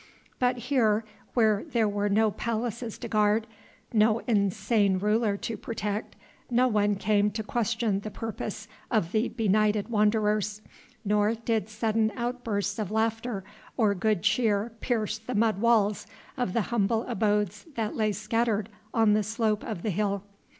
[0.39, 1.05] But here
[1.35, 3.45] where there were no palaces to guard,
[3.93, 6.15] no insane ruler to protect,
[6.49, 10.63] no one came to question the purpose of the benighted wanderers,
[11.05, 13.43] nor did sudden outbursts of laughter
[13.77, 19.13] or good cheer pierce the mud walls of the humble abodes that lay scattered on
[19.13, 20.23] the slope of the hill.